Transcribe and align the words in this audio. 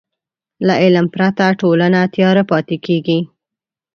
له 0.67 0.73
علم 0.83 1.05
پرته 1.13 1.45
ټولنه 1.61 1.99
تیاره 2.13 2.43
پاتې 2.51 2.77
کېږي. 2.85 3.19